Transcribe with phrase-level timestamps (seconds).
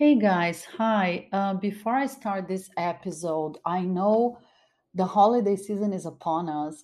[0.00, 1.28] Hey guys, hi.
[1.30, 4.38] Uh, before I start this episode, I know
[4.94, 6.82] the holiday season is upon us,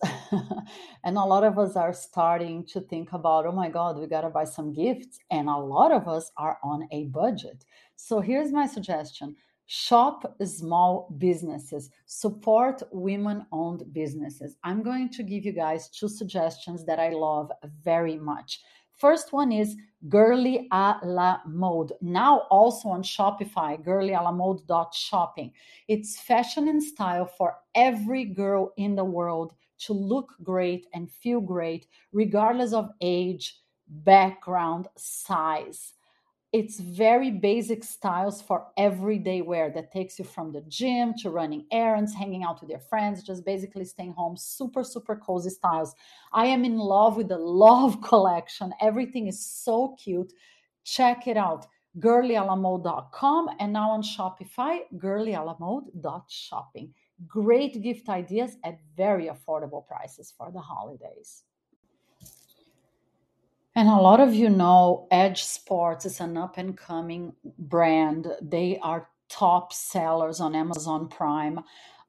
[1.03, 4.29] and a lot of us are starting to think about, oh my God, we gotta
[4.29, 7.65] buy some gifts, and a lot of us are on a budget.
[7.97, 14.57] So here's my suggestion shop small businesses, support women owned businesses.
[14.63, 17.51] I'm going to give you guys two suggestions that I love
[17.83, 18.61] very much.
[18.97, 19.77] First one is
[20.09, 21.93] Girly a la Mode.
[22.01, 24.63] Now also on Shopify, girly a la mode
[24.95, 25.53] shopping.
[25.87, 31.43] It's fashion and style for every girl in the world to look great and feel
[31.43, 35.93] great, regardless of age, background, size
[36.53, 41.67] it's very basic styles for everyday wear that takes you from the gym to running
[41.73, 44.37] errands, hanging out with your friends, just basically staying home.
[44.37, 45.95] Super, super cozy styles.
[46.33, 48.73] I am in love with the Love collection.
[48.81, 50.33] Everything is so cute.
[50.85, 51.67] Check it out.
[51.99, 56.95] girlyalamode.com and now on Shopify, girlyalamode.shopping.
[57.27, 61.43] Great gift ideas at very affordable prices for the holidays.
[63.77, 68.27] And a lot of you know Edge Sports is an up and coming brand.
[68.41, 71.61] They are top sellers on Amazon Prime.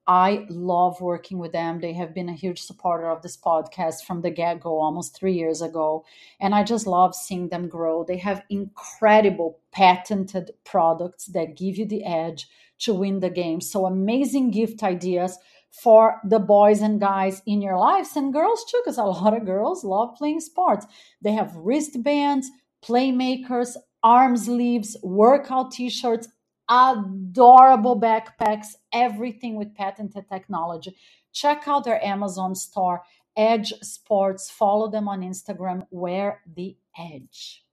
[0.07, 1.81] I love working with them.
[1.81, 5.33] They have been a huge supporter of this podcast from the get go almost three
[5.33, 6.05] years ago.
[6.39, 8.05] And I just love seeing them grow.
[8.05, 12.47] They have incredible patented products that give you the edge
[12.79, 13.59] to win the game.
[13.59, 15.37] So, amazing gift ideas
[15.71, 19.45] for the boys and guys in your lives and girls too, because a lot of
[19.45, 20.85] girls love playing sports.
[21.21, 22.49] They have wristbands,
[22.83, 26.27] playmakers, arm sleeves, workout t shirts,
[26.69, 30.95] adorable backpacks, everything with patented technology.
[31.33, 33.03] Check out their Amazon store,
[33.35, 34.49] Edge Sports.
[34.49, 37.66] Follow them on Instagram, Wear the Edge.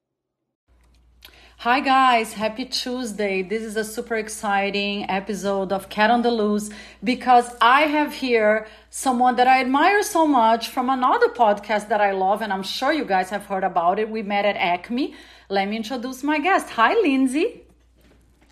[1.65, 2.35] Hi, guys.
[2.35, 3.41] Happy Tuesday.
[3.41, 6.69] This is a super exciting episode of Cat on the Loose
[7.03, 12.11] because I have here someone that I admire so much from another podcast that I
[12.11, 14.11] love, and I'm sure you guys have heard about it.
[14.11, 15.15] We met at Acme.
[15.49, 16.69] Let me introduce my guest.
[16.69, 17.64] Hi, Lindsey.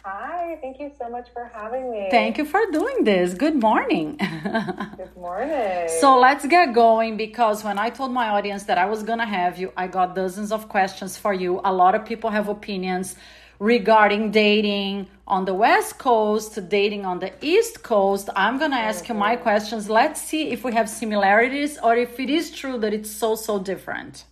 [0.05, 2.09] Hi, thank you so much for having me.
[2.11, 3.35] Thank you for doing this.
[3.35, 4.17] Good morning.
[4.97, 5.89] Good morning.
[6.01, 9.25] So let's get going because when I told my audience that I was going to
[9.25, 11.61] have you, I got dozens of questions for you.
[11.65, 13.15] A lot of people have opinions
[13.61, 18.29] regarding dating on the West Coast, dating on the East Coast.
[18.35, 19.45] I'm going to ask you my mm-hmm.
[19.45, 19.89] questions.
[19.89, 23.61] Let's see if we have similarities or if it is true that it's so, so
[23.61, 24.25] different.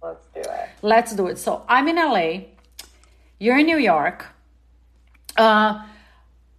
[0.00, 0.68] Let's do it.
[0.82, 1.38] Let's do it.
[1.38, 2.42] So I'm in LA,
[3.40, 4.26] you're in New York
[5.36, 5.82] uh,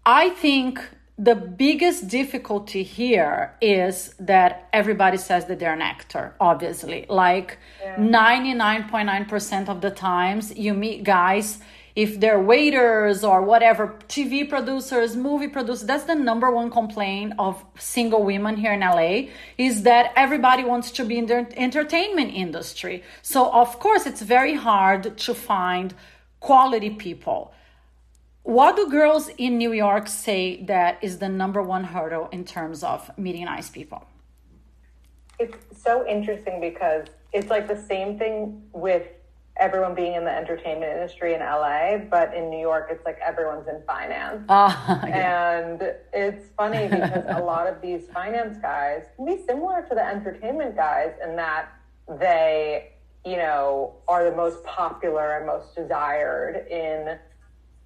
[0.05, 0.79] I think
[1.19, 7.07] the biggest difficulty here is that everybody says that they're an actor, obviously.
[7.09, 7.57] Like
[7.97, 11.57] 99.9% of the times you meet guys,
[11.95, 17.65] if they're waiters or whatever, TV producers, movie producers, that's the number one complaint of
[17.79, 23.03] single women here in LA is that everybody wants to be in the entertainment industry.
[23.23, 25.95] So, of course, it's very hard to find
[26.39, 27.51] quality people
[28.47, 32.81] what do girls in New York say that is the number one hurdle in terms
[32.81, 34.06] of meeting nice people?
[35.38, 39.06] It's so interesting because it's like the same thing with
[39.57, 43.68] everyone being in the entertainment industry in LA, but in New York, it's like everyone's
[43.68, 44.46] in finance.
[44.47, 44.74] Uh,
[45.06, 45.59] yeah.
[45.59, 45.81] And
[46.13, 50.78] it's funny because a lot of these finance guys can be similar to the entertainment
[50.78, 51.68] guys in that
[52.18, 52.94] they,
[53.25, 57.19] you know, are the most popular and most desired in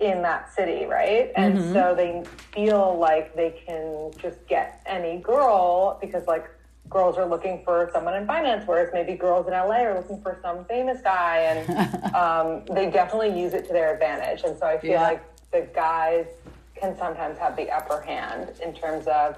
[0.01, 1.31] in that city, right?
[1.35, 1.73] And mm-hmm.
[1.73, 2.23] so they
[2.53, 6.49] feel like they can just get any girl because like
[6.89, 10.39] girls are looking for someone in finance, whereas maybe girls in LA are looking for
[10.41, 14.43] some famous guy, and um, they definitely use it to their advantage.
[14.43, 15.03] And so I feel yeah.
[15.03, 16.25] like the guys
[16.75, 19.37] can sometimes have the upper hand in terms of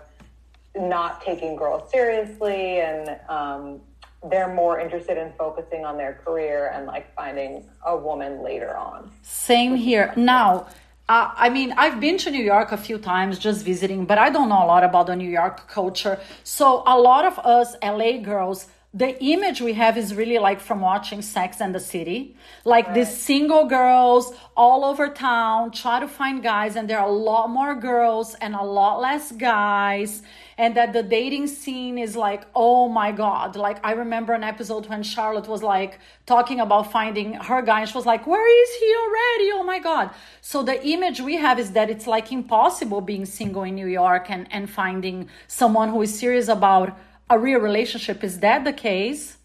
[0.75, 3.81] not taking girls seriously and um,
[4.29, 9.11] they're more interested in focusing on their career and like finding a woman later on.
[9.22, 10.13] Same here.
[10.16, 10.68] Now,
[11.09, 14.30] uh, I mean, I've been to New York a few times just visiting, but I
[14.30, 16.18] don't know a lot about the New York culture.
[16.44, 20.80] So, a lot of us LA girls the image we have is really like from
[20.80, 22.36] watching Sex and the City.
[22.63, 22.94] Like right.
[22.94, 27.50] these single girls all over town try to find guys, and there are a lot
[27.50, 30.22] more girls and a lot less guys.
[30.60, 33.56] And that the dating scene is like, oh my God.
[33.56, 35.98] Like, I remember an episode when Charlotte was like
[36.28, 39.51] talking about finding her guy, and she was like, where is he already?
[39.54, 40.12] Oh my God.
[40.42, 44.30] So, the image we have is that it's like impossible being single in New York
[44.30, 46.95] and, and finding someone who is serious about
[47.33, 48.24] a real relationship.
[48.24, 49.38] Is that the case?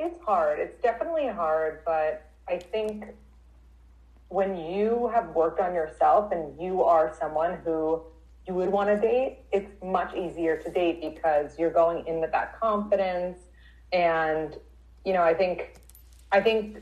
[0.00, 0.58] It's hard.
[0.58, 3.04] It's definitely hard, but I think
[4.28, 8.02] when you have worked on yourself and you are someone who
[8.48, 12.32] you would want to date, it's much easier to date because you're going in with
[12.32, 13.38] that confidence.
[13.92, 14.56] And,
[15.04, 15.76] you know, I think,
[16.32, 16.78] I think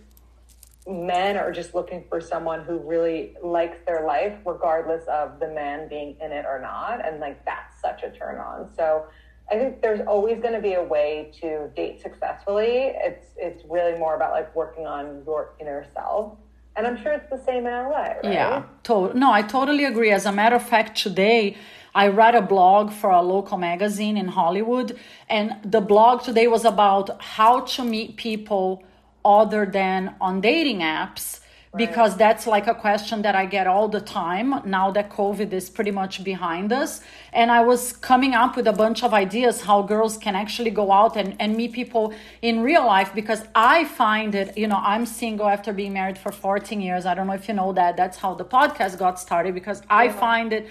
[0.87, 5.89] men are just looking for someone who really likes their life, regardless of the man
[5.89, 7.05] being in it or not.
[7.05, 8.71] And like, that's such a turn on.
[8.77, 9.07] So
[9.51, 12.93] I think there's always going to be a way to date successfully.
[12.95, 16.37] It's, it's really more about like working on your inner self
[16.77, 18.25] and I'm sure it's the same in LA, right?
[18.25, 20.11] Yeah, to- no, I totally agree.
[20.11, 21.57] As a matter of fact, today
[21.95, 24.99] I read a blog for a local magazine in Hollywood,
[25.29, 28.85] and the blog today was about how to meet people
[29.25, 31.41] other than on dating apps
[31.75, 35.69] because that's like a question that I get all the time now that COVID is
[35.69, 37.01] pretty much behind us.
[37.33, 40.91] And I was coming up with a bunch of ideas how girls can actually go
[40.93, 45.05] out and, and meet people in real life because I find it, you know, I'm
[45.07, 47.05] single after being married for 14 years.
[47.05, 47.97] I don't know if you know that.
[47.97, 50.69] That's how the podcast got started because I find it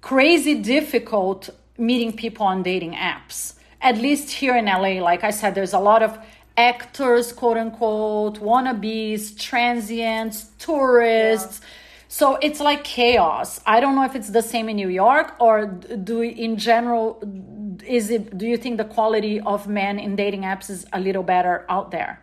[0.00, 1.48] crazy difficult
[1.78, 3.54] meeting people on dating apps.
[3.80, 6.18] At least here in LA, like I said, there's a lot of
[6.56, 11.60] actors, quote unquote, wannabes, transients, tourists.
[11.60, 11.68] Yeah.
[12.08, 13.60] So it's like chaos.
[13.64, 17.22] I don't know if it's the same in New York or do in general
[17.86, 21.22] is it do you think the quality of men in dating apps is a little
[21.22, 22.20] better out there?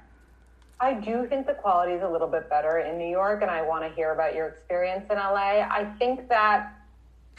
[0.80, 3.64] I do think the quality is a little bit better in New York and I
[3.64, 5.68] want to hear about your experience in LA.
[5.80, 6.72] I think that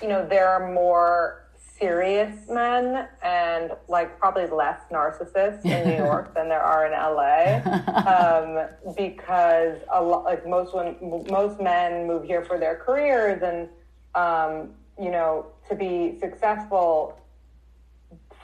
[0.03, 1.45] you know there are more
[1.81, 7.61] serious men and like probably less narcissists in New York than there are in LA,
[8.07, 10.97] um, because a lot like most when,
[11.31, 13.69] most men move here for their careers and
[14.15, 17.19] um, you know to be successful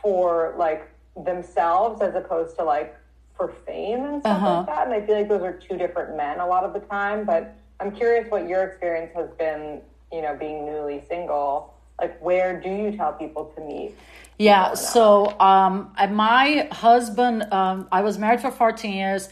[0.01, 0.89] for like
[1.25, 2.97] themselves as opposed to like
[3.37, 4.57] for fame and stuff uh-huh.
[4.59, 4.87] like that.
[4.87, 7.25] And I feel like those are two different men a lot of the time.
[7.25, 12.61] But I'm curious what your experience has been, you know, being newly single like where
[12.61, 13.95] do you tell people to meet?
[14.39, 19.29] Yeah so um my husband um i was married for 14 years.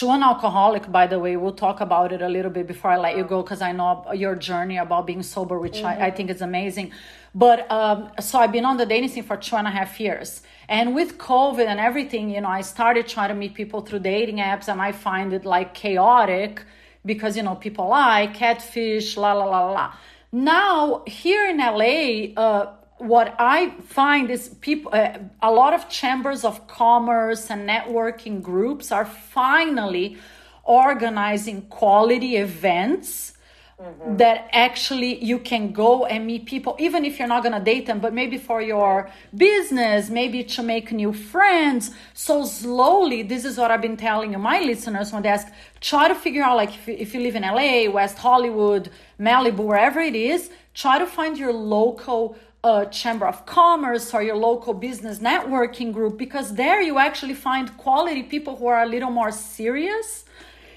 [0.00, 2.96] To an alcoholic by the way we'll talk about it a little bit before i
[2.96, 6.02] let you go because i know your journey about being sober which mm-hmm.
[6.02, 6.90] I, I, think is amazing.
[7.32, 10.42] But um, so i've been on the dating scene for two and a half years.
[10.68, 14.38] And with covid and everything you know i started trying to meet people through dating
[14.38, 16.64] apps and i find it like chaotic
[17.06, 19.86] because you know people lie catfish la la la la
[20.34, 26.44] now, here in LA, uh, what I find is people, uh, a lot of chambers
[26.44, 30.16] of commerce and networking groups are finally
[30.64, 33.33] organizing quality events
[33.80, 34.18] Mm-hmm.
[34.18, 37.86] that actually you can go and meet people even if you're not going to date
[37.86, 43.58] them but maybe for your business maybe to make new friends so slowly this is
[43.58, 45.48] what i've been telling you, my listeners when they ask
[45.80, 49.98] try to figure out like if, if you live in la west hollywood malibu wherever
[49.98, 55.18] it is try to find your local uh, chamber of commerce or your local business
[55.18, 60.24] networking group because there you actually find quality people who are a little more serious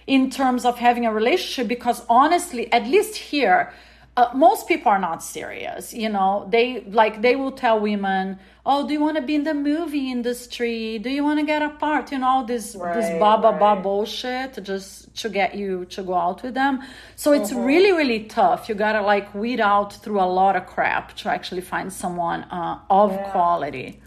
[0.07, 3.71] in terms of having a relationship because honestly at least here
[4.15, 6.47] uh, most people are not serious you know?
[6.49, 10.11] They like they will tell women oh do you want to be in the movie
[10.11, 10.97] industry?
[10.99, 12.11] Do you want to get a part?
[12.11, 16.15] You know this right, this ba ba ba bullshit just to get you to go
[16.15, 16.81] out with them.
[17.15, 17.65] So it's mm-hmm.
[17.65, 18.69] really really tough.
[18.69, 22.79] You gotta like weed out through a lot of crap to actually find someone uh,
[22.89, 23.31] of yeah.
[23.31, 24.01] quality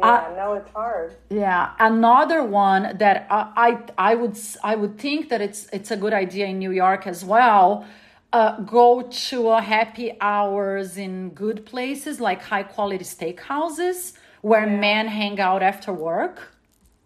[0.00, 1.14] yeah, uh, no, it's hard.
[1.30, 5.96] Yeah, another one that I, I I would I would think that it's it's a
[5.96, 7.86] good idea in New York as well.
[8.32, 14.80] Uh, go to a happy hours in good places like high quality steakhouses where yeah.
[14.88, 16.36] men hang out after work.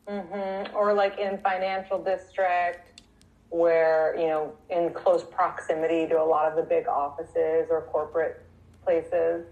[0.07, 0.77] Mm-hmm.
[0.77, 3.03] Or like in financial district
[3.49, 8.45] where you know in close proximity to a lot of the big offices or corporate
[8.85, 9.47] places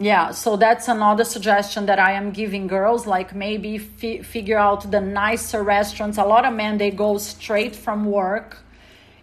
[0.00, 5.00] yeah so that's another suggestion that i am giving girls like maybe figure out the
[5.00, 6.18] nicer restaurants.
[6.18, 8.58] A lot of men they go straight from work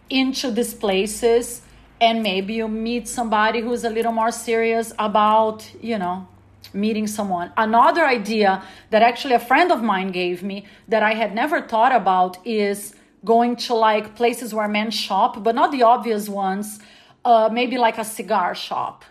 [0.10, 1.62] into these places
[2.02, 6.28] and maybe you meet somebody who's a little more serious about you know
[6.74, 7.54] meeting someone.
[7.56, 11.94] Another idea that actually a friend of mine gave me that i had never thought
[11.94, 16.80] about is going to like places where men shop but not the obvious ones
[17.24, 19.06] uh, maybe like a cigar shop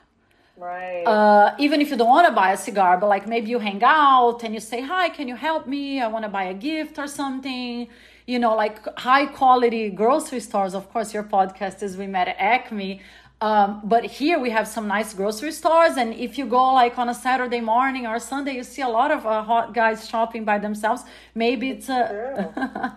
[0.57, 1.03] Right.
[1.03, 3.83] Uh, even if you don't want to buy a cigar, but like maybe you hang
[3.83, 6.01] out and you say, Hi, can you help me?
[6.01, 7.89] I want to buy a gift or something.
[8.27, 10.75] You know, like high quality grocery stores.
[10.75, 13.01] Of course, your podcast is We Met at Acme.
[13.41, 17.09] Um, but here we have some nice grocery stores, and if you go like on
[17.09, 20.59] a Saturday morning or Sunday, you see a lot of uh, hot guys shopping by
[20.59, 21.03] themselves.
[21.35, 22.03] Maybe it's a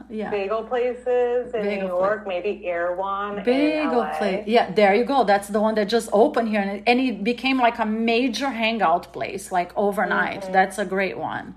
[0.10, 2.44] yeah bagel places in bagel New York, place.
[2.44, 3.44] maybe Erewhon.
[3.44, 4.72] Bagel place, yeah.
[4.72, 5.24] There you go.
[5.24, 8.52] That's the one that just opened here, and it, and it became like a major
[8.52, 10.44] hangout place, like overnight.
[10.44, 10.54] Mm-hmm.
[10.54, 11.56] That's a great one.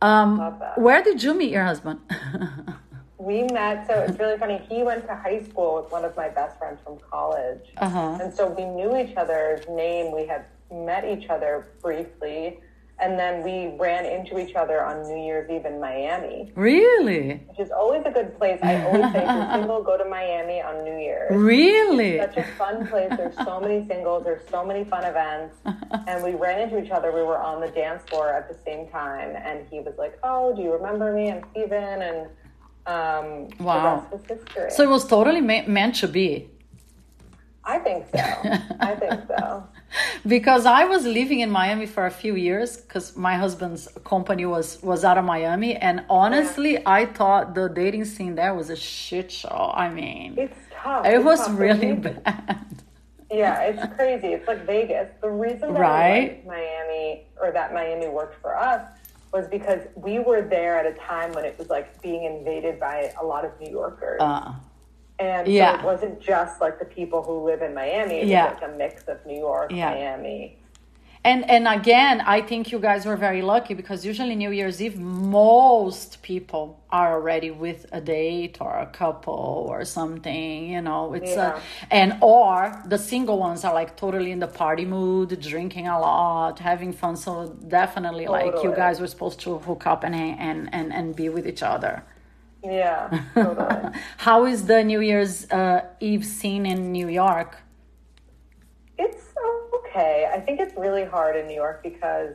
[0.00, 0.38] Um,
[0.76, 2.00] where did you meet your husband?
[3.22, 3.86] we met.
[3.86, 4.60] So it's really funny.
[4.68, 8.18] He went to high school with one of my best friends from college, uh-huh.
[8.20, 10.14] and so we knew each other's name.
[10.14, 12.58] We had met each other briefly,
[12.98, 16.50] and then we ran into each other on New Year's Eve in Miami.
[16.54, 17.42] Really?
[17.48, 18.58] Which is always a good place.
[18.62, 21.34] I always say, you're single, go to Miami on New Year's.
[21.34, 22.16] Really?
[22.16, 23.12] It's such a fun place.
[23.16, 24.24] There's so many singles.
[24.24, 25.56] There's so many fun events.
[26.06, 27.12] and we ran into each other.
[27.12, 30.54] We were on the dance floor at the same time, and he was like, "Oh,
[30.54, 31.30] do you remember me?
[31.30, 32.28] I'm Steven." And
[32.86, 34.06] um, wow.
[34.70, 36.48] So it was totally ma- meant to be.
[37.64, 38.18] I think so.
[38.80, 39.68] I think so.
[40.26, 44.82] because I was living in Miami for a few years because my husband's company was
[44.82, 46.82] was out of Miami, and honestly, yeah.
[46.98, 49.72] I thought the dating scene there was a shit show.
[49.74, 51.06] I mean, it's tough.
[51.06, 52.66] It it's was tough really bad.
[53.30, 54.28] Yeah, it's crazy.
[54.28, 55.08] It's like Vegas.
[55.22, 56.46] The reason that right?
[56.46, 58.82] Miami or that Miami worked for us
[59.32, 63.12] was because we were there at a time when it was like being invaded by
[63.20, 64.20] a lot of New Yorkers.
[64.20, 64.54] Uh,
[65.18, 65.74] and yeah.
[65.74, 68.16] so it wasn't just like the people who live in Miami.
[68.16, 68.52] It yeah.
[68.52, 69.90] was like a mix of New York, yeah.
[69.90, 70.58] Miami,
[71.24, 74.98] and and again i think you guys were very lucky because usually new year's eve
[74.98, 81.30] most people are already with a date or a couple or something you know it's
[81.30, 81.60] yeah.
[81.90, 85.98] a, and or the single ones are like totally in the party mood drinking a
[85.98, 88.50] lot having fun so definitely totally.
[88.50, 91.62] like you guys were supposed to hook up and and and, and be with each
[91.62, 92.02] other
[92.64, 93.92] yeah totally.
[94.16, 97.58] how is the new year's uh, eve scene in new york
[99.92, 100.28] okay.
[100.32, 102.34] I think it's really hard in New York because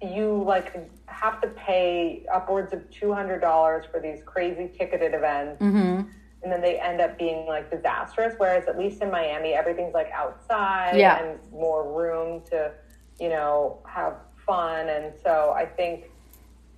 [0.00, 5.60] you like have to pay upwards of two hundred dollars for these crazy ticketed events.
[5.60, 6.08] Mm-hmm.
[6.42, 8.34] And then they end up being like disastrous.
[8.36, 11.22] Whereas at least in Miami, everything's like outside yeah.
[11.22, 12.72] and more room to,
[13.18, 14.14] you know, have
[14.46, 14.88] fun.
[14.88, 16.10] And so I think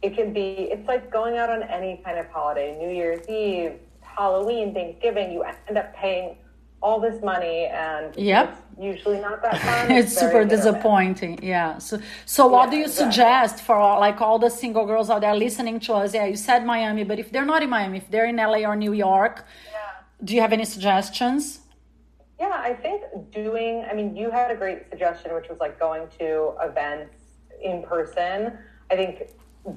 [0.00, 3.72] it can be, it's like going out on any kind of holiday, New Year's Eve,
[4.00, 6.38] Halloween, Thanksgiving, you end up paying
[6.80, 8.56] all this money and yep.
[8.78, 9.90] usually not that fun.
[9.90, 11.38] it's, it's super disappointing.
[11.42, 11.78] Yeah.
[11.78, 13.12] So so what yeah, do you exactly.
[13.12, 16.14] suggest for like all the single girls out there listening to us?
[16.14, 18.76] Yeah, you said Miami, but if they're not in Miami, if they're in LA or
[18.76, 20.24] New York, yeah.
[20.24, 21.60] do you have any suggestions?
[22.38, 26.06] Yeah, I think doing I mean, you had a great suggestion which was like going
[26.20, 27.14] to events
[27.62, 28.56] in person.
[28.90, 29.30] I think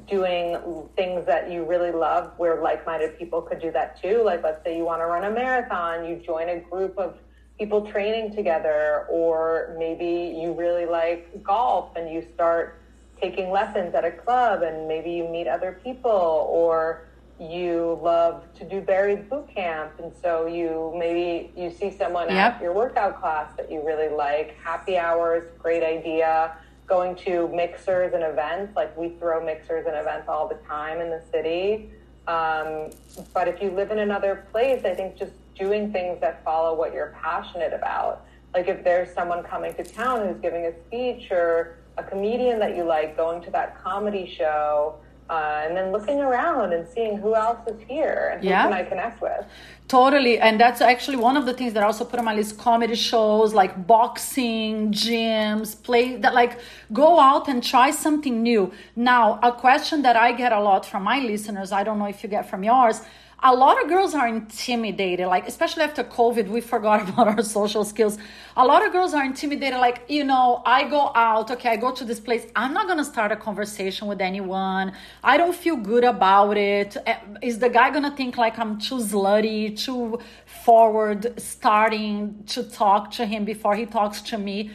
[0.08, 0.58] doing
[0.96, 4.22] things that you really love where like-minded people could do that too.
[4.24, 7.18] Like let's say you want to run a marathon you join a group of
[7.58, 12.82] people training together or maybe you really like golf and you start
[13.22, 17.08] taking lessons at a club and maybe you meet other people or
[17.40, 22.56] you love to do Barry's boot camp and so you maybe you see someone yep.
[22.56, 24.56] at your workout class that you really like.
[24.64, 26.56] Happy hours great idea
[26.92, 28.76] going to mixers and events.
[28.76, 31.90] Like we throw mixers and events all the time in the city.
[32.28, 32.90] Um,
[33.34, 36.94] but if you live in another place, I think just doing things that follow what
[36.94, 38.26] you're passionate about.
[38.54, 42.76] Like if there's someone coming to town who's giving a speech or a comedian that
[42.76, 44.96] you like, going to that comedy show
[45.32, 48.64] uh, and then looking around and seeing who else is here and who yeah.
[48.64, 49.46] can I connect with.
[49.88, 52.58] Totally, and that's actually one of the things that I also put on my list:
[52.58, 56.60] comedy shows like boxing, gyms, play that like
[56.92, 58.72] go out and try something new.
[58.96, 62.24] Now, a question that I get a lot from my listeners, I don't know if
[62.24, 63.02] you get from yours
[63.44, 67.84] a lot of girls are intimidated like especially after covid we forgot about our social
[67.84, 68.18] skills.
[68.58, 71.92] A lot of girls are intimidated like you know i go out okay i go
[71.92, 74.94] to this place i'm not gonna start a conversation with anyone.
[75.24, 76.98] I don't feel good about it.
[77.06, 83.26] Eh, the guy gonna think like i'm too slutty too forward starting to talk to
[83.26, 84.72] him before he talks to me?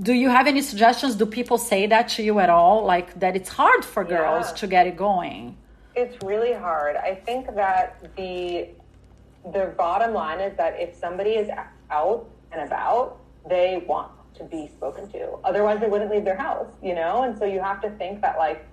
[0.00, 1.16] Do you have any suggestions?
[1.16, 2.84] Do people say that to you at all?
[2.84, 4.56] Like that it's hard for girls yeah.
[4.56, 5.56] to get it going
[5.94, 6.96] it's really hard.
[6.96, 8.68] I think that the
[9.52, 11.48] the bottom line is that if somebody is
[11.90, 13.18] out and about,
[13.48, 15.38] they want to be spoken to.
[15.44, 17.22] Otherwise, they wouldn't leave their house, you know?
[17.22, 18.64] And so you have to think that, like,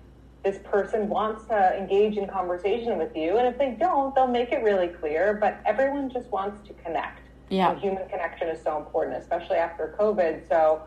[0.44, 3.38] this person wants to engage in conversation with you.
[3.38, 5.34] And if they don't, they'll make it really clear.
[5.34, 7.22] But everyone just wants to connect.
[7.50, 7.72] Yeah.
[7.72, 10.48] And human connection is so important, especially after COVID.
[10.48, 10.84] So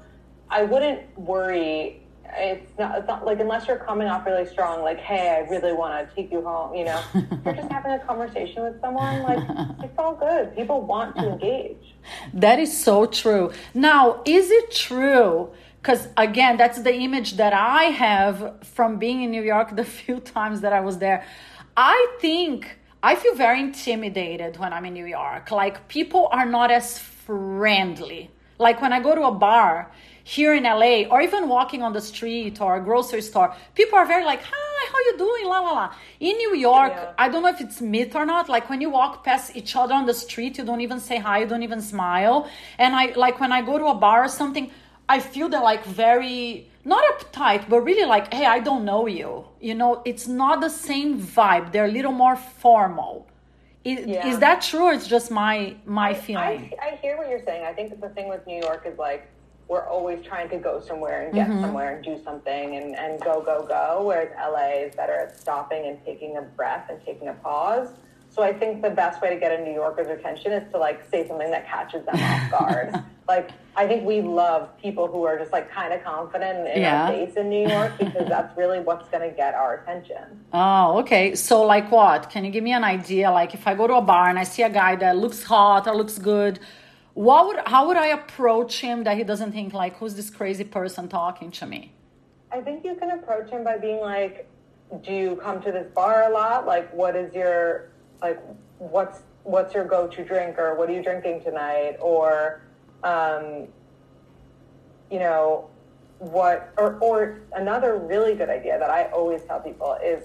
[0.48, 2.01] I wouldn't worry
[2.36, 5.72] it's not, it's not like unless you're coming off really strong, like, hey, I really
[5.72, 7.02] want to take you home, you know,
[7.44, 9.38] you're just having a conversation with someone, like,
[9.82, 10.54] it's all good.
[10.56, 11.94] People want to engage.
[12.34, 13.52] That is so true.
[13.74, 15.50] Now, is it true?
[15.80, 20.20] Because again, that's the image that I have from being in New York the few
[20.20, 21.24] times that I was there.
[21.76, 25.50] I think I feel very intimidated when I'm in New York.
[25.50, 28.30] Like, people are not as friendly.
[28.58, 29.90] Like, when I go to a bar,
[30.24, 34.06] here in LA or even walking on the street or a grocery store, people are
[34.06, 35.46] very like, hi, how you doing?
[35.46, 35.94] La la la.
[36.20, 37.12] In New York, yeah.
[37.18, 38.48] I don't know if it's myth or not.
[38.48, 41.40] Like when you walk past each other on the street, you don't even say hi,
[41.40, 42.48] you don't even smile.
[42.78, 44.70] And I like when I go to a bar or something,
[45.08, 49.44] I feel they're like very not uptight, but really like, hey, I don't know you.
[49.60, 51.72] You know, it's not the same vibe.
[51.72, 53.28] They're a little more formal.
[53.84, 54.26] Is, yeah.
[54.26, 56.72] is that true or it's just my my feeling?
[56.80, 57.64] I, I hear what you're saying.
[57.64, 59.28] I think that the thing with New York is like
[59.68, 61.62] we're always trying to go somewhere and get mm-hmm.
[61.62, 64.02] somewhere and do something and, and go, go, go.
[64.04, 67.88] Whereas LA is better at stopping and taking a breath and taking a pause.
[68.28, 71.08] So I think the best way to get a New Yorker's attention is to like
[71.10, 72.94] say something that catches them off guard.
[73.28, 77.04] like I think we love people who are just like kind of confident in yeah.
[77.04, 80.44] our face in New York because that's really what's going to get our attention.
[80.52, 81.34] Oh, okay.
[81.34, 82.30] So like what?
[82.30, 83.30] Can you give me an idea?
[83.30, 85.86] Like if I go to a bar and I see a guy that looks hot
[85.86, 86.58] or looks good,
[87.14, 90.64] what would how would I approach him that he doesn't think like who's this crazy
[90.64, 91.92] person talking to me?
[92.50, 94.48] I think you can approach him by being like,
[95.02, 96.66] do you come to this bar a lot?
[96.66, 97.90] Like, what is your
[98.20, 98.40] like
[98.78, 102.62] what's what's your go-to drink or what are you drinking tonight or
[103.02, 103.66] um,
[105.10, 105.68] you know
[106.18, 110.22] what or or another really good idea that I always tell people is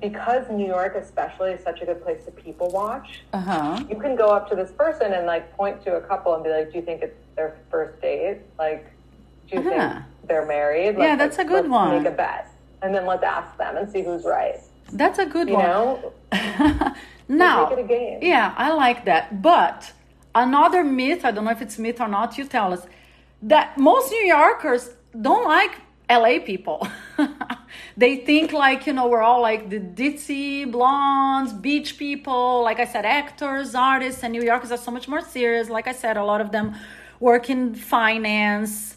[0.00, 3.84] because New York, especially, is such a good place to people watch, uh-huh.
[3.88, 6.50] you can go up to this person and like point to a couple and be
[6.50, 8.40] like, "Do you think it's their first date?
[8.58, 8.86] Like,
[9.48, 9.92] do you uh-huh.
[9.94, 12.02] think they're married?" yeah, that's a good one.
[12.02, 14.60] Make a bet, and then let's ask them and see who's right.
[14.92, 15.64] That's a good you one.
[15.64, 16.12] Know?
[17.28, 18.18] now, make it a game.
[18.22, 19.42] yeah, I like that.
[19.42, 19.92] But
[20.34, 22.38] another myth, I don't know if it's myth or not.
[22.38, 22.86] You tell us
[23.42, 25.72] that most New Yorkers don't like
[26.10, 26.86] LA people.
[27.96, 32.84] they think like, you know, we're all like the ditzy blondes, beach people, like I
[32.84, 35.68] said, actors, artists, and New Yorkers are so much more serious.
[35.68, 36.74] Like I said, a lot of them
[37.20, 38.96] work in finance.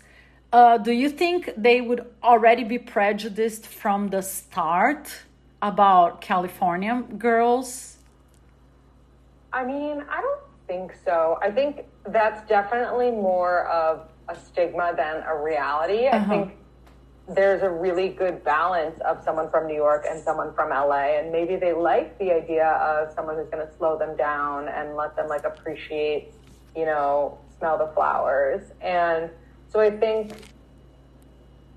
[0.52, 5.14] Uh, do you think they would already be prejudiced from the start
[5.62, 7.98] about California girls?
[9.54, 11.38] I mean, I don't think so.
[11.42, 16.08] I think that's definitely more of a stigma than a reality.
[16.08, 16.18] Uh-huh.
[16.18, 16.59] I think
[17.30, 21.20] there's a really good balance of someone from New York and someone from LA.
[21.20, 24.96] And maybe they like the idea of someone who's going to slow them down and
[24.96, 26.34] let them like appreciate,
[26.76, 28.72] you know, smell the flowers.
[28.82, 29.30] And
[29.72, 30.34] so I think,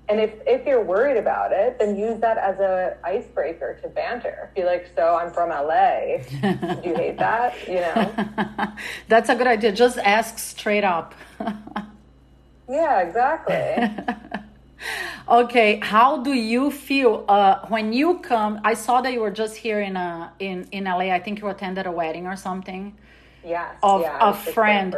[0.09, 4.49] and if, if you're worried about it, then use that as a icebreaker to banter.
[4.55, 6.17] Be like, so I'm from LA.
[6.81, 7.55] Do you hate that?
[7.67, 8.73] You know?
[9.07, 9.71] That's a good idea.
[9.71, 11.13] Just ask straight up.
[12.67, 14.42] yeah, exactly.
[15.29, 19.55] okay how do you feel uh, when you come i saw that you were just
[19.55, 22.97] here in uh, in in la i think you attended a wedding or something.
[23.45, 24.95] Yes of yeah, a friend.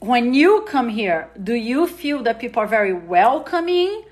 [0.00, 4.04] when you come here do you feel that people are very welcoming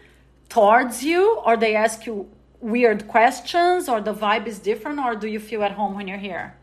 [0.48, 1.40] towards you?
[1.46, 2.28] Or they ask you
[2.60, 3.88] weird questions?
[3.88, 4.98] Or the vibe is different?
[5.00, 6.54] Or do you feel at home when you're here?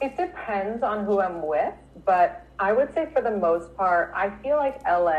[0.00, 4.30] It depends on who i'm with but i would say for the most part i
[4.42, 5.10] feel like la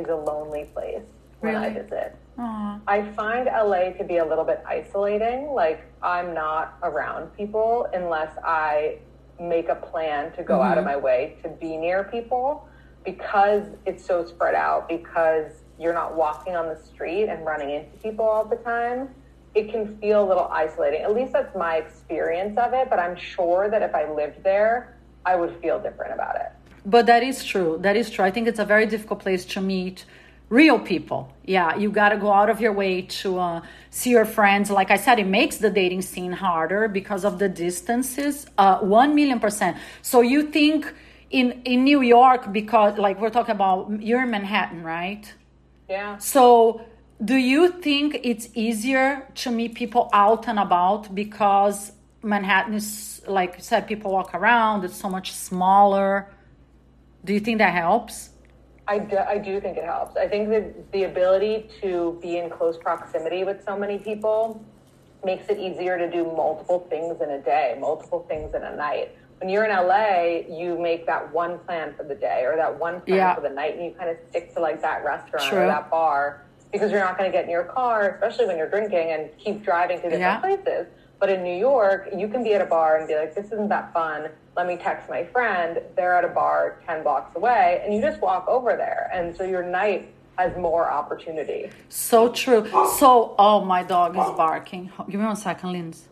[0.00, 1.02] is a lonely place
[1.44, 1.66] when really?
[1.66, 2.16] I visit.
[2.38, 2.80] Aww.
[2.86, 5.48] I find LA to be a little bit isolating.
[5.52, 8.98] Like I'm not around people unless I
[9.40, 10.62] make a plan to go mm-hmm.
[10.62, 10.94] out of mm-hmm.
[10.94, 12.68] my way to be near people
[13.04, 17.96] because it's so spread out because you're not walking on the street and running into
[17.98, 19.08] people all the time
[19.54, 23.16] it can feel a little isolating at least that's my experience of it but i'm
[23.16, 26.52] sure that if i lived there i would feel different about it
[26.86, 29.60] but that is true that is true i think it's a very difficult place to
[29.60, 30.06] meet
[30.48, 31.32] real people.
[31.44, 34.70] Yeah you got to go out of your way to uh, see your friends.
[34.70, 39.14] Like i said it makes the dating scene harder because of the distances uh, 1
[39.14, 39.76] million percent.
[40.02, 40.92] So you think
[41.30, 45.32] in in new york because like we're talking about you're in manhattan right?
[45.88, 46.18] Yeah.
[46.18, 46.80] So
[47.24, 53.54] do you think it's easier to meet people out and about because manhattan is like
[53.56, 56.30] you said people walk around it's so much smaller?
[57.24, 58.30] Do you think that helps
[58.86, 60.16] I do, I do think it helps.
[60.16, 64.62] I think that the ability to be in close proximity with so many people
[65.24, 69.16] makes it easier to do multiple things in a day, multiple things in a night.
[69.40, 73.00] When you're in LA, you make that one plan for the day or that one
[73.00, 73.34] plan yeah.
[73.34, 75.60] for the night, and you kind of stick to like that restaurant True.
[75.60, 76.44] or that bar.
[76.74, 79.62] because you're not going to get in your car, especially when you're drinking and keep
[79.62, 80.40] driving to different yeah.
[80.40, 80.86] places.
[81.24, 83.70] But in New York, you can be at a bar and be like, this isn't
[83.70, 84.28] that fun.
[84.58, 85.80] Let me text my friend.
[85.96, 89.08] They're at a bar 10 blocks away, and you just walk over there.
[89.10, 91.70] And so your night has more opportunity.
[91.88, 92.68] So true.
[92.98, 94.92] So, oh, my dog is barking.
[95.08, 96.08] Give me one second, Linz.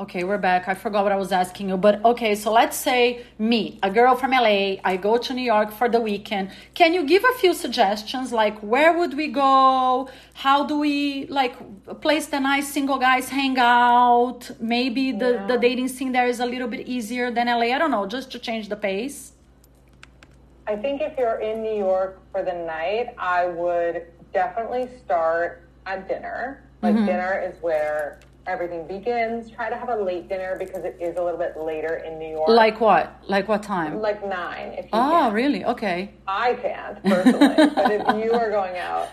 [0.00, 0.66] Okay, we're back.
[0.66, 4.16] I forgot what I was asking you, but okay, so let's say me, a girl
[4.16, 6.52] from LA, I go to New York for the weekend.
[6.72, 10.08] Can you give a few suggestions like where would we go?
[10.32, 11.54] How do we like
[12.00, 14.50] place the nice single guys hang out?
[14.58, 15.46] Maybe the yeah.
[15.46, 17.68] the dating scene there is a little bit easier than LA.
[17.76, 19.32] I don't know, just to change the pace.
[20.66, 26.08] I think if you're in New York for the night, I would definitely start at
[26.08, 26.64] dinner.
[26.80, 27.04] Like mm-hmm.
[27.04, 29.50] dinner is where everything begins.
[29.50, 32.28] Try to have a late dinner because it is a little bit later in New
[32.28, 32.48] York.
[32.48, 33.22] Like what?
[33.28, 34.00] Like what time?
[34.00, 34.68] Like nine.
[34.72, 35.32] If you oh, can.
[35.32, 35.64] really?
[35.64, 36.10] Okay.
[36.26, 39.08] I can't personally, but if you are going out,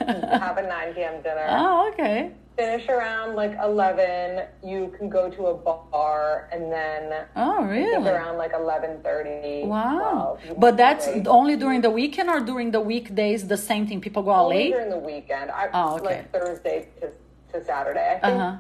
[0.46, 1.22] have a nine p.m.
[1.22, 1.46] dinner.
[1.50, 2.32] Oh, okay.
[2.58, 4.48] Finish around like eleven.
[4.64, 7.28] You can go to a bar and then.
[7.36, 8.10] Oh, really?
[8.10, 9.68] Around like eleven thirty.
[9.68, 10.40] Wow.
[10.46, 13.48] 12, but that's only during the weekend or during the weekdays.
[13.48, 14.02] The same thing.
[14.02, 14.72] People go out only late.
[14.72, 15.52] During the weekend.
[15.52, 16.06] I, oh, okay.
[16.06, 17.12] Like Thursday to,
[17.52, 18.16] to Saturday.
[18.16, 18.42] I think.
[18.42, 18.58] Uh-huh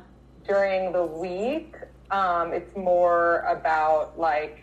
[0.48, 1.76] during the week,
[2.10, 4.60] um, it's more about like,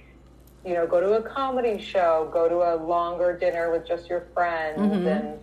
[0.64, 4.26] you know, go to a comedy show, go to a longer dinner with just your
[4.32, 5.06] friends, mm-hmm.
[5.06, 5.38] and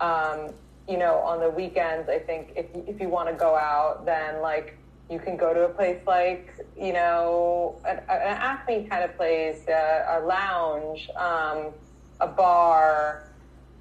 [0.00, 0.54] um,
[0.88, 4.40] you know, on the weekends, I think if if you want to go out, then
[4.40, 4.78] like
[5.10, 9.62] you can go to a place like you know an, an Acme kind of place,
[9.68, 11.66] a, a lounge, um,
[12.20, 13.28] a bar,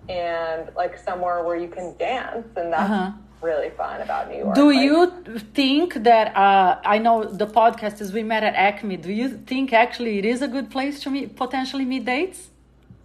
[0.10, 2.92] and like somewhere where you can dance, and that's.
[2.92, 4.56] Uh-huh really fun about New York.
[4.56, 8.98] Do like, you think that uh, I know the podcast is we met at Acme?
[8.98, 12.50] Do you think actually it is a good place to meet potentially meet dates?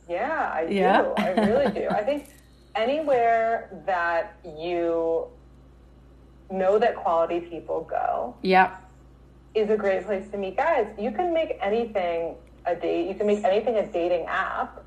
[0.09, 1.03] Yeah, I yeah.
[1.03, 1.13] do.
[1.17, 1.89] I really do.
[1.89, 2.29] I think
[2.75, 5.27] anywhere that you
[6.51, 8.37] know that quality people go.
[8.43, 8.77] Yeah.
[9.55, 10.87] Is a great place to meet guys.
[10.99, 13.09] You can make anything a date.
[13.09, 14.85] You can make anything a dating app.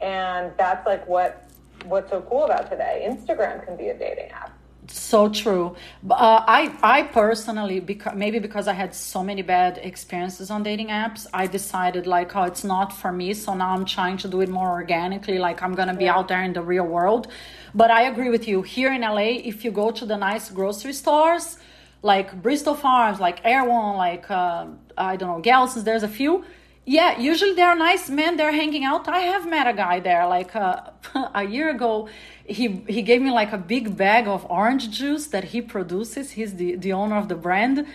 [0.00, 1.48] And that's like what
[1.86, 3.06] what's so cool about today.
[3.08, 4.57] Instagram can be a dating app
[4.90, 5.76] so true.
[6.10, 10.88] Uh, i i personally because maybe because i had so many bad experiences on dating
[10.88, 14.40] apps i decided like oh it's not for me so now i'm trying to do
[14.40, 16.16] it more organically like i'm gonna be yeah.
[16.16, 17.28] out there in the real world.
[17.74, 18.62] But i agree with you.
[18.62, 19.16] Here in la
[19.52, 21.58] if you go to the nice grocery stores
[22.02, 26.44] like bristol farms like erewhon like uh, i don't know gelson's there's a few
[26.88, 29.08] yeah usually they're nice men they're hanging out.
[29.08, 30.90] I have met a guy there like uh,
[31.34, 32.08] a year ago.
[32.44, 36.32] He he gave me like a big bag of orange juice that he produces.
[36.32, 37.86] He's the the owner of the brand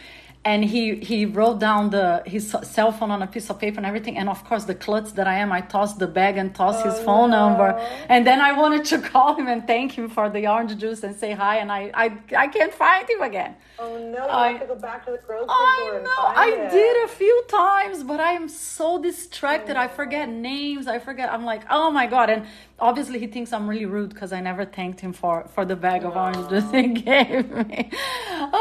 [0.45, 3.85] and he he wrote down the his cell phone on a piece of paper and
[3.85, 4.17] everything.
[4.17, 6.89] And of course the klutz that i am i tossed the bag and tossed oh,
[6.89, 7.47] his phone no.
[7.47, 7.69] number
[8.09, 11.15] and then i wanted to call him and thank him for the orange juice and
[11.15, 11.57] say hi.
[11.57, 13.55] And i i, I can't find him again.
[13.79, 14.27] Oh no.
[14.27, 16.71] I have to go back to the grocery store I know, i it.
[16.71, 19.77] did a few times but i am so distracted.
[19.77, 20.87] Oh, i forget names.
[20.87, 21.31] I forget.
[21.31, 22.29] I'm like oh my god.
[22.29, 22.45] And
[22.79, 26.03] obviously he thinks i'm really rude because i never thanked him for for the bag
[26.03, 27.89] of orange juice he gave me.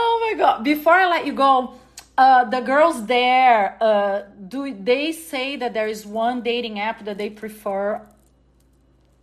[0.00, 0.62] Oh my god.
[0.62, 1.71] Before i let you go
[2.18, 7.18] uh, the girls there, uh, do they say that there is one dating app that
[7.18, 8.00] they prefer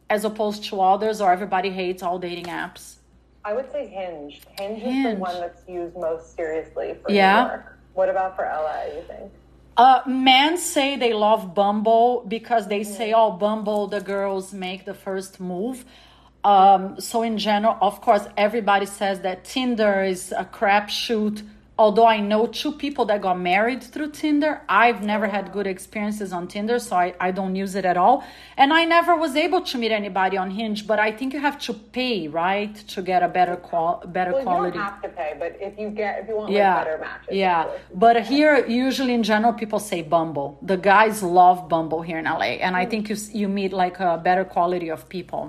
[0.09, 2.95] as opposed to others, or everybody hates all dating apps?
[3.45, 4.41] I would say Hinge.
[4.57, 5.05] Hinge, Hinge.
[5.05, 7.43] is the one that's used most seriously for yeah.
[7.43, 7.77] New York.
[7.93, 9.31] What about for LA, you think?
[9.77, 12.93] Uh, men say they love Bumble because they mm-hmm.
[12.93, 15.85] say, oh, Bumble, the girls make the first move.
[16.43, 21.43] Um, so, in general, of course, everybody says that Tinder is a crapshoot
[21.79, 26.33] although I know two people that got married through Tinder, I've never had good experiences
[26.33, 28.23] on Tinder, so I, I don't use it at all.
[28.57, 31.57] And I never was able to meet anybody on Hinge, but I think you have
[31.67, 34.77] to pay, right, to get a better qual better well, quality.
[34.77, 36.75] You don't have to pay, but if you get if you want yeah.
[36.75, 37.35] like better matches.
[37.45, 37.67] Yeah.
[38.05, 40.49] But here usually in general people say Bumble.
[40.61, 42.51] The guys love Bumble here in LA.
[42.65, 42.75] And.
[42.79, 42.91] I hmm.
[42.91, 45.43] think you you meet like a better quality of people.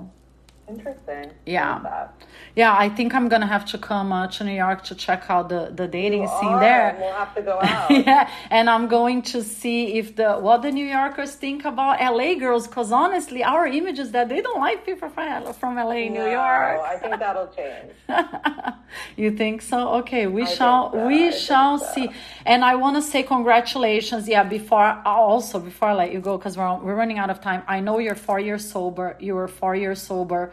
[0.67, 1.31] Interesting.
[1.45, 2.07] Yeah.
[2.55, 5.47] Yeah, I think I'm gonna have to come uh, to New York to check out
[5.47, 6.97] the, the dating you scene are, there.
[6.99, 7.91] We'll have to go out.
[7.91, 12.35] yeah, and I'm going to see if the what the New Yorkers think about LA
[12.35, 16.15] girls, because honestly, our image is that they don't like people from from LA, New
[16.15, 16.81] no, York.
[16.81, 17.93] I think that'll change.
[19.15, 19.89] you think so?
[19.99, 21.07] Okay, we I shall so.
[21.07, 21.93] we I shall so.
[21.93, 22.09] see.
[22.45, 24.27] And I want to say congratulations.
[24.27, 27.63] Yeah, before also before I let you go, because we're we're running out of time.
[27.65, 29.15] I know you're four years sober.
[29.21, 30.51] You were four years sober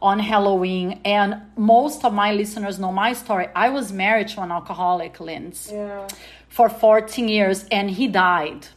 [0.00, 1.00] on Halloween.
[1.04, 3.48] And most of my listeners know my story.
[3.54, 6.08] I was married to an alcoholic, Linz, yeah.
[6.48, 8.68] for 14 years, and he died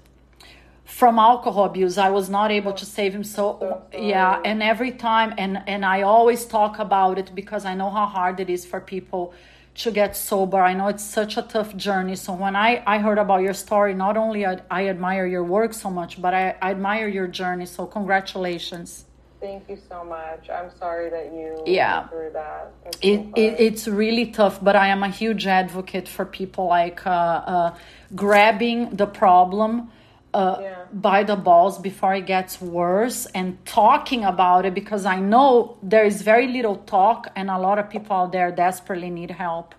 [0.85, 1.97] from alcohol abuse.
[1.97, 3.23] I was not able to save him.
[3.23, 7.89] So, yeah, and every time, and and I always talk about it because I know
[7.89, 9.33] how hard it is for people
[9.75, 10.59] to get sober.
[10.61, 12.15] I know it's such a tough journey.
[12.15, 15.73] So when I, I heard about your story, not only I, I admire your work
[15.73, 17.65] so much, but I, I admire your journey.
[17.65, 19.05] So congratulations.
[19.39, 20.49] Thank you so much.
[20.49, 22.07] I'm sorry that you yeah.
[22.07, 22.73] through that.
[23.01, 27.09] It, it, it's really tough, but I am a huge advocate for people like uh,
[27.09, 27.75] uh,
[28.15, 29.91] grabbing the problem
[30.33, 30.85] uh, yeah.
[30.91, 36.03] by the balls before it gets worse and talking about it because I know there
[36.03, 39.73] is very little talk and a lot of people out there desperately need help.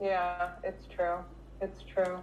[0.00, 1.18] Yeah, it's true.
[1.60, 2.18] It's true.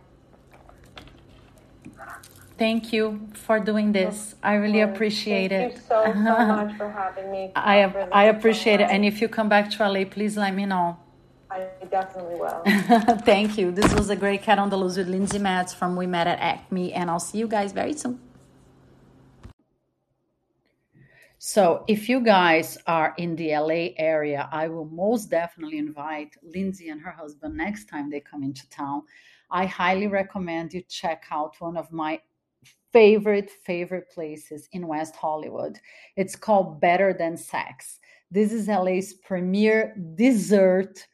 [2.59, 4.35] Thank you for doing this.
[4.43, 5.79] I really appreciate Thank it.
[5.79, 7.51] Thank you so, so much for having me.
[7.55, 8.89] I, I appreciate it.
[8.89, 10.97] And if you come back to LA, please let me know.
[11.49, 12.61] I definitely will.
[13.23, 13.71] Thank you.
[13.71, 16.39] This was a great Cat on the Loose with Lindsey Matz from We Met at
[16.39, 18.19] Acme, and I'll see you guys very soon.
[21.37, 26.89] So, if you guys are in the LA area, I will most definitely invite Lindsey
[26.89, 29.03] and her husband next time they come into town.
[29.49, 32.19] I highly recommend you check out one of my
[32.91, 35.79] favorite, favorite places in West Hollywood.
[36.15, 37.99] It's called Better Than Sex.
[38.31, 41.05] This is LA's premier dessert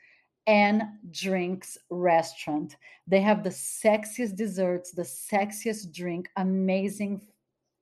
[0.47, 2.75] and drinks restaurant.
[3.07, 7.21] They have the sexiest desserts, the sexiest drink, amazing,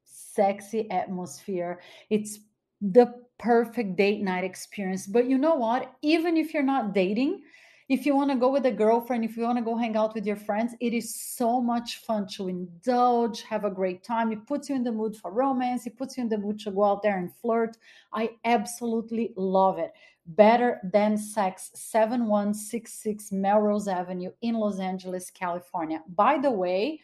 [0.06, 1.82] sexy atmosphere.
[2.10, 2.40] It's
[2.82, 5.08] the perfect date night experience.
[5.08, 5.94] But you know what?
[6.02, 7.42] Even if you're not dating,
[7.90, 10.16] if you want to go with a girlfriend, if you want to go hang out
[10.16, 14.32] with your friends, it is so much fun to indulge, have a great time.
[14.32, 16.72] It puts you in the mood for romance, it puts you in the mood to
[16.72, 17.78] go out there and flirt.
[18.14, 19.94] I absolutely love it.
[20.26, 26.02] Better Than Sex, 7166 Melrose Avenue in Los Angeles, California.
[26.16, 27.02] By the way,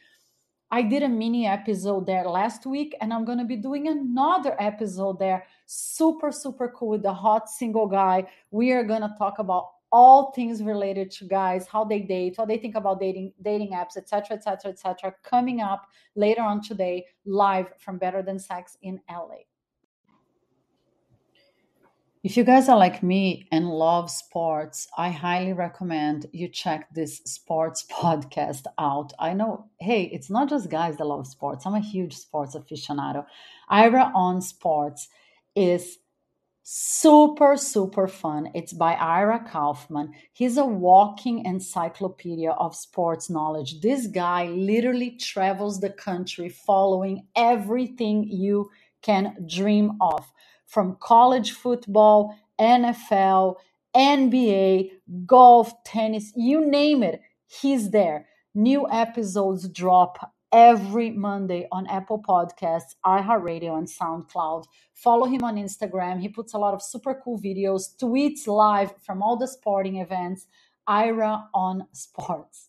[0.71, 4.55] I did a mini episode there last week, and I'm going to be doing another
[4.59, 5.45] episode there.
[5.65, 8.27] Super, super cool with the hot single guy.
[8.51, 12.45] We are going to talk about all things related to guys, how they date, how
[12.45, 15.13] they think about dating, dating apps, etc., etc., etc.
[15.23, 19.43] Coming up later on today, live from Better Than Sex in LA.
[22.21, 27.21] If you guys are like me and love sports, I highly recommend you check this
[27.25, 29.13] sports podcast out.
[29.17, 31.65] I know, hey, it's not just guys that love sports.
[31.65, 33.25] I'm a huge sports aficionado.
[33.69, 35.07] Ira on Sports
[35.55, 35.97] is
[36.71, 38.51] super, super fun.
[38.53, 40.13] It's by Ira Kaufman.
[40.31, 43.81] He's a walking encyclopedia of sports knowledge.
[43.81, 48.69] This guy literally travels the country following everything you
[49.01, 50.31] can dream of
[50.67, 53.55] from college football, NFL,
[53.95, 54.91] NBA,
[55.25, 58.27] golf, tennis, you name it, he's there.
[58.53, 64.65] New episodes drop every Monday on Apple Podcasts, iHeartRadio, and SoundCloud.
[64.93, 66.19] Follow him on Instagram.
[66.19, 70.47] He puts a lot of super cool videos, tweets live from all the sporting events.
[70.87, 72.68] Ira on Sports.